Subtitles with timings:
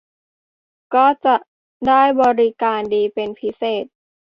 [0.93, 1.35] ก็จะ
[1.87, 3.85] ได้บริการดีเป็นพิเศษ